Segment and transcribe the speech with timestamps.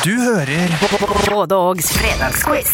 [0.00, 0.70] Du hører
[1.30, 2.70] Både Ågs fredagsquiz.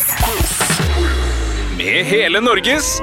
[1.76, 3.00] Med hele Norges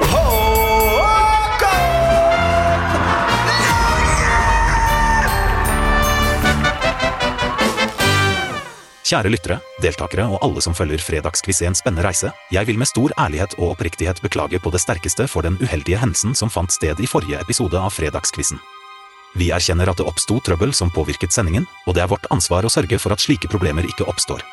[9.04, 12.88] Kjære lyttere, deltakere og alle som følger Fredagsquiz i en spennende reise, jeg vil med
[12.88, 17.04] stor ærlighet og oppriktighet beklage på det sterkeste for den uheldige hendelsen som fant sted
[17.04, 18.64] i forrige episode av Fredagsquizen.
[19.34, 22.72] Vi erkjenner at det oppsto trøbbel som påvirket sendingen, og det er vårt ansvar å
[22.72, 24.44] sørge for at slike problemer ikke oppstår.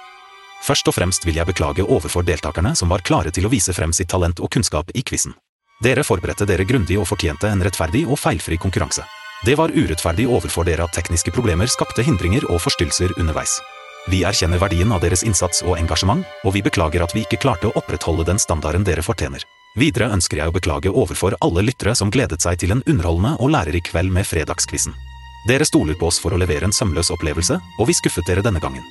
[0.65, 3.93] Først og fremst vil jeg beklage overfor deltakerne som var klare til å vise frem
[3.97, 5.37] sitt talent og kunnskap i quizen.
[5.80, 9.07] Dere forberedte dere grundig og fortjente en rettferdig og feilfri konkurranse.
[9.45, 13.57] Det var urettferdig overfor dere at tekniske problemer skapte hindringer og forstyrrelser underveis.
[14.12, 17.69] Vi erkjenner verdien av deres innsats og engasjement, og vi beklager at vi ikke klarte
[17.69, 19.45] å opprettholde den standarden dere fortjener.
[19.79, 23.52] Videre ønsker jeg å beklage overfor alle lyttere som gledet seg til en underholdende og
[23.55, 24.96] lærerik kveld med Fredagskvissen.
[25.46, 28.60] Dere stoler på oss for å levere en sømløs opplevelse, og vi skuffet dere denne
[28.60, 28.83] gangen.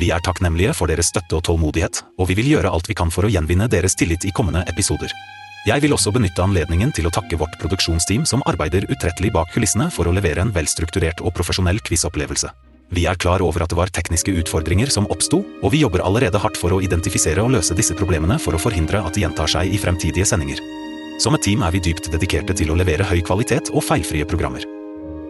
[0.00, 3.12] Vi er takknemlige for deres støtte og tålmodighet, og vi vil gjøre alt vi kan
[3.12, 5.12] for å gjenvinne deres tillit i kommende episoder.
[5.68, 9.90] Jeg vil også benytte anledningen til å takke vårt produksjonsteam som arbeider utrettelig bak kulissene
[9.92, 12.48] for å levere en velstrukturert og profesjonell quizopplevelse.
[12.94, 16.40] Vi er klar over at det var tekniske utfordringer som oppsto, og vi jobber allerede
[16.40, 19.68] hardt for å identifisere og løse disse problemene for å forhindre at de gjentar seg
[19.68, 20.62] i fremtidige sendinger.
[21.20, 24.77] Som et team er vi dypt dedikerte til å levere høy kvalitet og feilfrie programmer.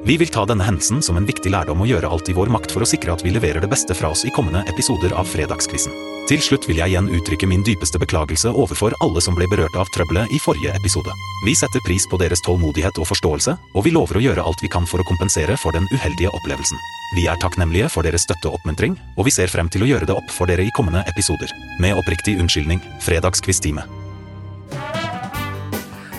[0.04, 2.72] Vi vil ta denne hendelsen som en viktig lærdom og gjøre alt i vår makt
[2.72, 5.92] for å sikre at vi leverer det beste fra oss i kommende episoder av Fredagskvissen.
[6.28, 9.88] Til slutt vil jeg igjen uttrykke min dypeste beklagelse overfor alle som ble berørt av
[9.94, 11.12] trøbbelet i forrige episode.
[11.46, 14.70] Vi setter pris på deres tålmodighet og forståelse, og vi lover å gjøre alt vi
[14.72, 16.80] kan for å kompensere for den uheldige opplevelsen.
[17.16, 20.10] Vi er takknemlige for deres støtte og oppmuntring, og vi ser frem til å gjøre
[20.10, 21.48] det opp for dere i kommende episoder.
[21.80, 23.97] Med oppriktig unnskyldning, Fredagskviss-time.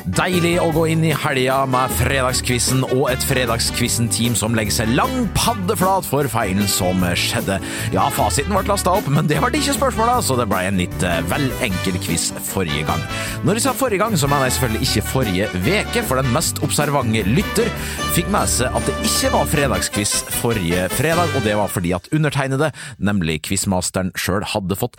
[0.09, 5.27] Deilig å gå inn i helga med fredagskvissen og et fredagskvissen-team som legger seg lang
[5.35, 7.59] paddeflat for feilen som skjedde.
[7.93, 11.05] Ja, fasiten ble lasta opp, men det ble ikke spørsmålet, så det ble en litt
[11.05, 13.03] eh, vel enkel quiz forrige gang.
[13.45, 16.63] Når jeg sa forrige gang, så mener jeg selvfølgelig ikke forrige veke, for den mest
[16.65, 17.69] observante lytter
[18.15, 22.09] fikk med seg at det ikke var fredagskviss forrige fredag, og det var fordi at
[22.15, 24.97] undertegnede, nemlig quizmasteren sjøl, hadde fått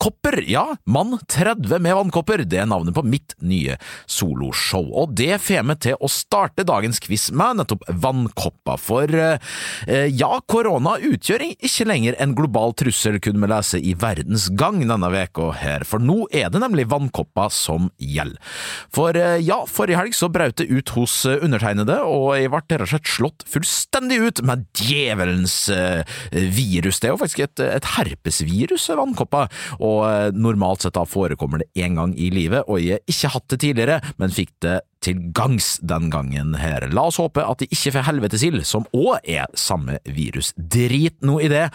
[0.00, 0.44] vannkopper.
[0.46, 4.88] Ja, mann 30 med vannkopper, det er navnet på mitt nye soloshow.
[4.92, 10.40] Og det får meg til å starte dagens quiz med nettopp vannkopper, for eh, ja,
[10.46, 15.52] korona utgjør ikke lenger en global trussel, kunne vi lese i Verdens Gang denne veka
[15.60, 18.40] her, for nå er det nemlig vannkopper som gjelder.
[18.94, 22.62] For eh, ja, forrige helg så brøt det ut hos eh, undertegnede, og jeg ble
[22.70, 26.02] rett og slett slått fullstendig ut med djevelens eh,
[26.32, 27.00] virus.
[27.00, 29.50] Det er jo faktisk et, et herpesvirus, vannkopper,
[29.80, 33.32] og eh, normalt sett da forekommer det én gang i livet, og jeg har ikke
[33.34, 36.88] hatt det tidligere, men fikk det til gangs den gangen her.
[36.92, 40.52] La oss håpe at de ikke får helvetesild, som òg er samme virus.
[40.56, 41.68] Drit nå i det.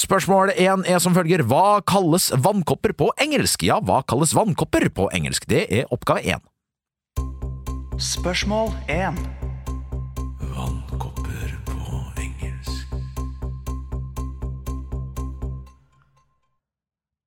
[0.00, 3.66] Spørsmål én er som følger, hva kalles vannkopper på engelsk?
[3.68, 5.48] Ja, hva kalles vannkopper på engelsk?
[5.50, 6.46] Det er oppgave én.
[8.00, 9.39] Spørsmål 1.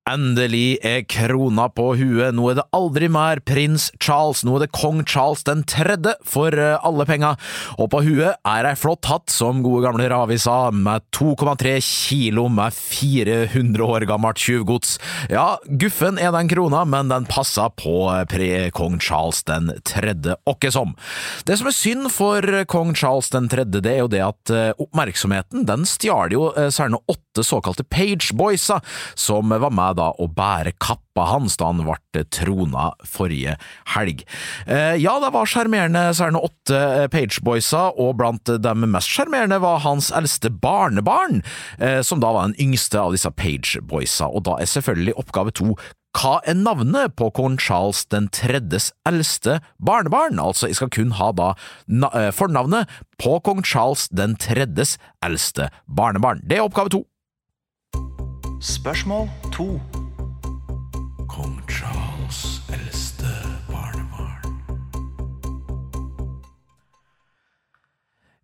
[0.03, 4.73] Endelig er krona på huet, nå er det aldri mer prins Charles, nå er det
[4.75, 7.29] kong Charles den tredje for eh, alle penga,
[7.77, 12.49] og på huet er ei flott hatt, som gode gamle Ravi sa, med 2,3 kilo
[12.51, 14.97] med 400 år gammelt tjuvgods.
[15.31, 20.73] Ja, guffen er den krona, men den passer på eh, pre-kong Charles den tredje, åkke
[20.75, 20.97] som.
[21.47, 24.69] Det som er synd for kong Charles den tredje, det er jo det at eh,
[24.75, 28.81] oppmerksomheten, den stjal jo eh, særlig åtte såkalte pageboysa,
[29.15, 33.55] som var med da å bære kappa hans da han ble trona forrige
[33.95, 34.23] helg.
[34.67, 39.83] Eh, ja, det var sjarmerende særlig åtte eh, pageboysa, og blant dem mest sjarmerende var
[39.85, 41.43] hans eldste barnebarn,
[41.79, 45.75] eh, som da var den yngste av disse pageboysa, og da er selvfølgelig oppgave to
[46.13, 50.37] hva er navnet på kong Charles den tredjes eldste barnebarn?
[50.37, 51.47] Altså, jeg skal kun ha da
[52.37, 56.45] fornavnet på kong Charles den tredjes eldste barnebarn.
[56.45, 57.01] Det er oppgave to.
[58.63, 59.81] Spørsmål 2.
[61.27, 62.02] Kong Charles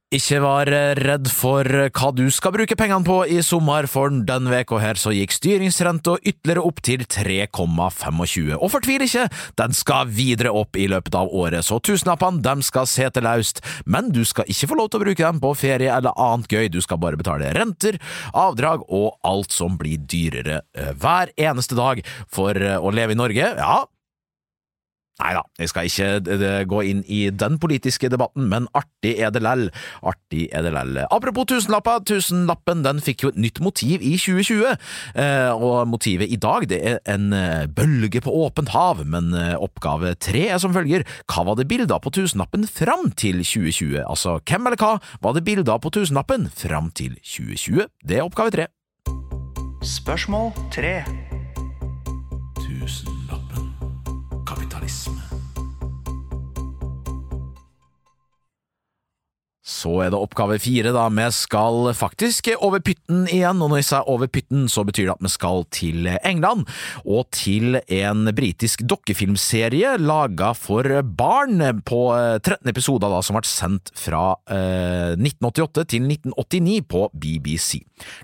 [0.09, 0.65] Ikke vær
[0.97, 5.11] redd for hva du skal bruke pengene på i sommer, for denne veka her så
[5.13, 8.55] gikk styringsrenta ytterligere opp til 3,25.
[8.57, 9.27] Og fortvil ikke,
[9.61, 14.09] den skal videre opp i løpet av året, så tusenlappene dem skal sete løst, men
[14.09, 16.79] du skal ikke få lov til å bruke dem på ferie eller annet gøy, du
[16.81, 18.01] skal bare betale renter,
[18.33, 22.01] avdrag og alt som blir dyrere eh, hver eneste dag.
[22.33, 23.77] For eh, å leve i Norge, ja,
[25.19, 29.33] Nei da, jeg skal ikke eh, gå inn i den politiske debatten, men artig er
[29.35, 29.65] det lell.
[30.07, 31.01] Artig er det lell.
[31.11, 34.77] Apropos tusenlappa, tusenlappen den fikk jo et nytt motiv i 2020,
[35.19, 40.15] eh, og motivet i dag det er en eh, bølge på åpent hav, men oppgave
[40.21, 41.03] tre er som følger.
[41.29, 43.99] Hva var det bilder på tusenlappen fram til 2020?
[44.05, 47.89] Altså, hvem eller hva var det bilder på tusenlappen fram til 2020?
[48.07, 48.71] Det er oppgave tre.
[49.83, 50.97] Spørsmål 3.
[52.63, 53.18] Tusenlappen.
[54.89, 55.28] Reisman.
[59.69, 61.05] Så er det oppgave fire, da.
[61.13, 65.13] Vi skal faktisk over pytten igjen, og når jeg sier over pytten, så betyr det
[65.13, 66.65] at vi skal til England,
[67.05, 72.01] og til en britisk dokkefilmserie laga for barn på
[72.41, 77.83] 13 episoder, da, som ble sendt fra eh, 1988 til 1989 på BBC.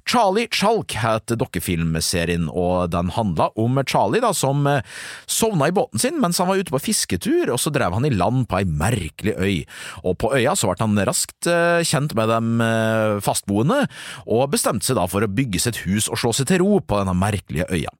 [0.09, 4.81] Charlie Chalk het dokkefilmserien, og den handla om Charlie da, som eh,
[5.29, 8.13] sovna i båten sin mens han var ute på fisketur, og så drev han i
[8.15, 9.55] land på ei merkelig øy,
[10.01, 13.83] og på øya så ble han raskt Eh, kjent med de eh, fastboende,
[14.25, 17.01] og bestemte seg da for å bygge sitt hus og slå seg til ro på
[17.01, 17.91] denne merkelige øya.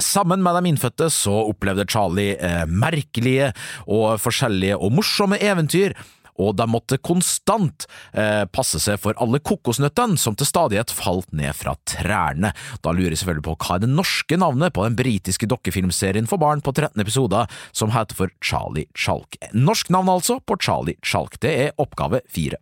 [0.00, 3.52] Sammen med de innfødte så opplevde Charlie eh, merkelige
[3.86, 5.96] og forskjellige og morsomme eventyr,
[6.38, 11.56] og de måtte konstant eh, passe seg for alle kokosnøttene som til stadighet falt ned
[11.56, 12.52] fra trærne.
[12.84, 16.42] Da lurer jeg selvfølgelig på hva er det norske navnet på den britiske dokkefilmserien for
[16.42, 19.38] barn på 13 episoder som heter for Charlie Chalk.
[19.54, 21.40] Norsk navn altså på Charlie Chalk.
[21.42, 22.60] Det er oppgave fire.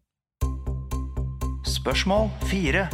[1.68, 2.88] Spørsmål fire.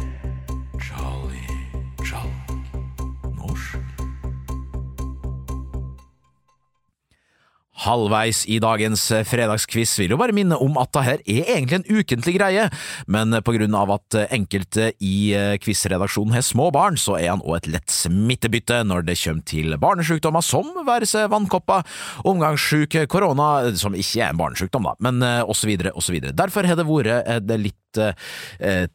[7.83, 12.35] Halvveis i dagens fredagsquiz vil jo bare minne om at dette er egentlig en ukentlig
[12.37, 12.69] greie,
[13.11, 15.15] men på grunn av at enkelte i
[15.63, 19.75] quizredaksjonen har små barn, så er han òg et lett smittebytte når det kommer til
[19.81, 21.85] barnesykdommer som være seg vannkopper,
[22.27, 23.47] omgangssjuk, korona,
[23.79, 26.15] som ikke er en barnesykdom, da, men osv., osv.
[26.31, 28.13] Derfor har det vært litt eh,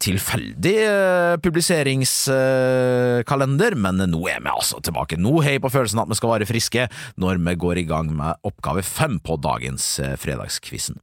[0.00, 5.16] tilfeldig eh, publiseringskalender, men nå er vi altså tilbake.
[5.20, 6.82] Nå har jeg på følelsen at vi skal være friske
[7.20, 8.32] når vi går i gang med
[8.70, 11.00] oppgave fem på dagens eh, Fredagskvissen.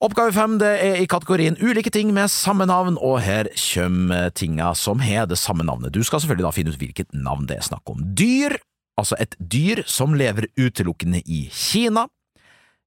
[0.00, 5.00] Oppgave fem er i kategorien ulike ting med samme navn, og her kommer tinga som
[5.04, 5.92] har det samme navnet.
[5.92, 8.00] Du skal selvfølgelig da finne ut hvilket navn det er snakk om.
[8.16, 8.56] Dyr,
[8.96, 12.06] altså et dyr som lever utelukkende i Kina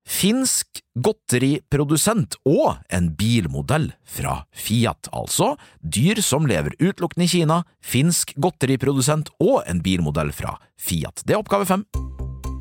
[0.03, 8.35] finsk godteriprodusent og en bilmodell fra Fiat, altså dyr som lever utelukkende i Kina, finsk
[8.35, 11.23] godteriprodusent og en bilmodell fra Fiat.
[11.23, 11.87] Det er oppgave fem.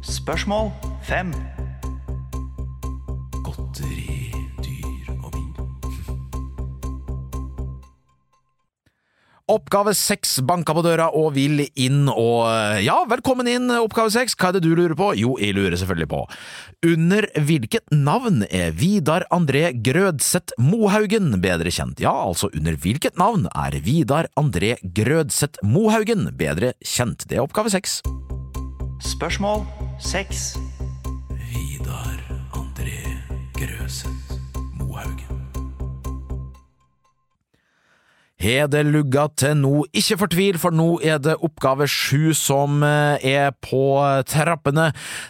[0.02, 0.72] Spørsmål
[1.06, 1.30] fem.
[3.46, 5.52] Godteri, dyr og vin.
[9.54, 12.50] Oppgave seks banka på døra og vil inn, og
[12.82, 14.34] ja, velkommen inn, oppgave seks.
[14.34, 15.12] Hva er det du lurer på?
[15.18, 16.26] Jo, jeg lurer selvfølgelig på
[16.82, 22.02] under hvilket navn er Vidar André Grødseth Mohaugen bedre kjent?
[22.02, 27.28] Ja, altså under hvilket navn er Vidar André Grødseth Mohaugen bedre kjent?
[27.30, 28.00] Det er oppgave seks.
[29.04, 29.66] Spørsmål
[29.98, 30.58] seks.
[31.30, 32.18] Vidar
[32.54, 33.18] André
[33.54, 34.10] Grøset
[34.78, 35.31] Mohaugen.
[38.42, 39.84] Har det lugga til nå?
[39.94, 43.82] Ikke fortvil, for nå er det oppgave sju som eh, er på
[44.26, 44.88] trappene.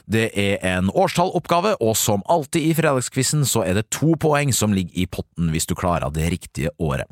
[0.08, 4.72] Det er en årstalloppgave, og som alltid i fredagskvissen så er det to poeng som
[4.72, 7.04] ligger i potten hvis du klarer det riktige året.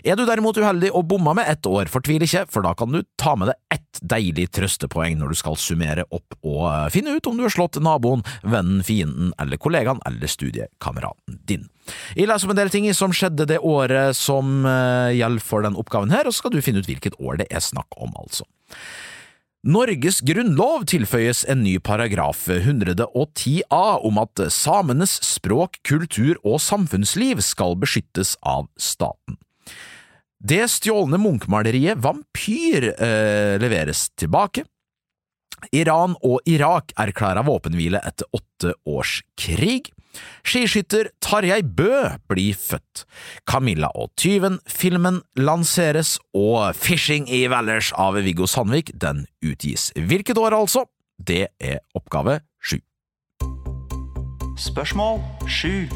[0.00, 3.02] Er du derimot uheldig og bomma med ett år, fortvil ikke, for da kan du
[3.20, 7.28] ta med deg ett deilig trøstepoeng når du skal summere opp og eh, finne ut
[7.28, 11.68] om du har slått naboen, vennen, fienden eller kollegaen eller studiekameraten din.
[12.16, 15.78] Jeg leser om en del ting som skjedde det året som uh, gjelder for den
[15.78, 18.46] oppgaven her, og så skal du finne ut hvilket år det er snakk om, altså.
[19.62, 27.78] Norges grunnlov tilføyes en ny paragraf 110a om at samenes språk, kultur og samfunnsliv skal
[27.78, 29.38] beskyttes av staten.
[30.42, 34.64] Det stjålne Munch-maleriet Vampyr eh, leveres tilbake.
[35.70, 39.92] Iran og Irak erklærer våpenhvile etter åtte års krig.
[40.44, 43.04] Skiskytter Tarjei Bø blir født.
[43.48, 49.90] Camilla og tyven, filmen lanseres, og Fishing i Valdres av Viggo Sandvik, den utgis.
[49.96, 50.86] Hvilket år, altså?
[51.18, 52.80] Det er oppgave sju.
[54.58, 55.86] Spørsmål sju.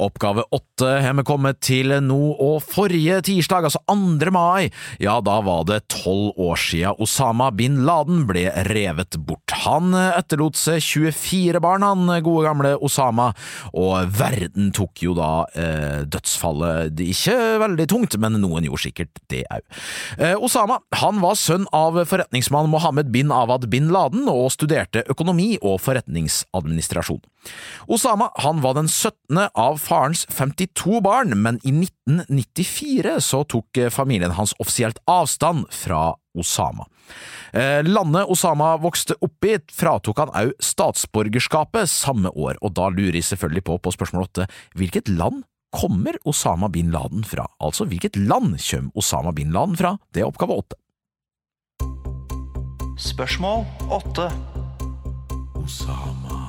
[0.00, 4.30] Oppgave åtte har vi kommet til nå, og forrige tirsdag, altså 2.
[4.34, 4.70] mai,
[5.02, 9.49] ja, da var det tolv år siden Osama bin Laden ble revet bort.
[9.64, 13.30] Han etterlot seg 24 barn, han gode gamle Osama,
[13.76, 19.44] og verden tok jo da eh, dødsfallet ikke veldig tungt, men noen gjorde sikkert det
[19.50, 19.64] òg.
[20.18, 25.54] Eh, Osama han var sønn av forretningsmann Mohammed bin Awad bin Laden og studerte økonomi
[25.60, 27.22] og forretningsadministrasjon.
[27.90, 29.48] Osama han var den 17.
[29.54, 36.86] av farens 52 barn, men i 1994 så tok familien hans offisielt avstand fra Osama.
[37.52, 43.18] Eh, landet Osama vokste opp i, fratok han òg statsborgerskapet samme år, og da lurer
[43.18, 44.46] jeg selvfølgelig på, på spørsmål åtte,
[44.78, 45.42] hvilket land
[45.74, 47.46] kommer Osama bin Laden fra?
[47.62, 49.96] Altså, hvilket land kommer Osama bin Laden fra?
[50.14, 50.78] Det er oppgave åtte.
[53.00, 54.28] Spørsmål 8.
[55.56, 56.39] Osama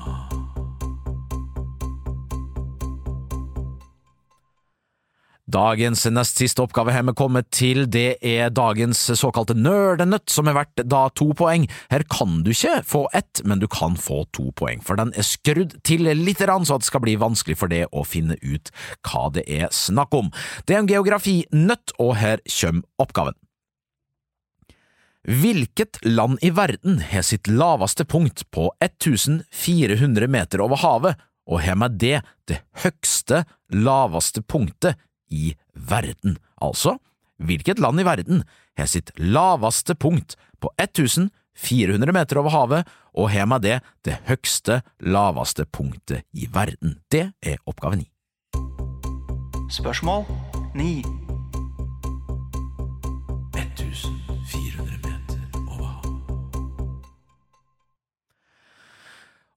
[5.51, 10.55] Dagens nest siste oppgave har vi kommet til, det er dagens såkalte nerdenøtt, som er
[10.55, 11.65] verdt da to poeng.
[11.91, 15.27] Her kan du ikke få ett, men du kan få to poeng, for den er
[15.27, 18.71] skrudd til lite grann, så det skal bli vanskelig for det å finne ut
[19.09, 20.31] hva det er snakk om.
[20.63, 23.39] Det er en geografinøtt, og her kommer oppgaven.
[25.27, 31.75] Hvilket land i verden har sitt laveste punkt på 1400 meter over havet, og har
[31.75, 33.43] med det det høgste,
[33.73, 34.95] laveste punktet
[35.31, 36.37] i verden?
[36.61, 36.97] Altså,
[37.41, 38.43] hvilket land i verden
[38.77, 44.81] har sitt laveste punkt på 1400 meter over havet, og har med det det høgste,
[44.99, 46.99] laveste punktet i verden?
[47.11, 48.07] Det er oppgave ni.
[49.71, 50.25] Spørsmål
[50.75, 51.30] 9.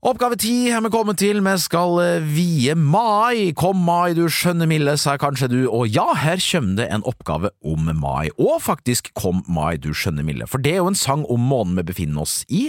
[0.05, 3.55] Oppgave ti har vi kommet til, vi skal eh, vie mai.
[3.57, 7.49] Kom mai, du skjønne milde, sa kanskje du, og ja, her kommer det en oppgave
[7.65, 11.25] om mai, og faktisk Kom mai, du skjønne milde, for det er jo en sang
[11.33, 12.67] om månen vi befinner oss i,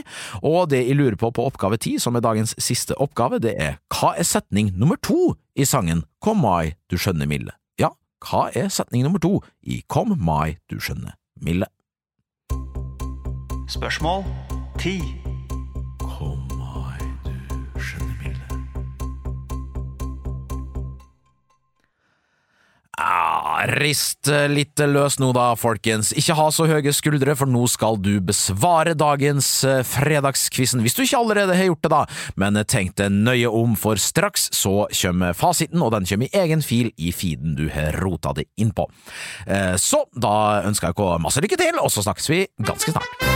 [0.48, 3.78] og det jeg lurer på på oppgave ti, som er dagens siste oppgave, det er
[3.92, 7.52] hva er setning nummer to i sangen Kom mai, du skjønne milde?
[7.76, 7.92] Ja,
[8.24, 11.68] hva er setning nummer to i Kom mai, du skjønne milde?
[13.68, 14.24] Spørsmål
[14.80, 15.25] 10.
[23.74, 26.12] rist litt løs nå da, folkens.
[26.18, 31.04] Ikke ha så høye skuldre, for nå skal du besvare dagens eh, fredagskvissen, hvis du
[31.06, 32.02] ikke allerede har gjort det, da.
[32.42, 36.66] Men tenk deg nøye om, for straks så kommer fasiten, og den kommer i egen
[36.66, 38.88] fil i feeden du har rota det inn på.
[39.48, 43.35] Eh, Så da ønsker jeg dere masse lykke til, og så snakkes vi ganske snart.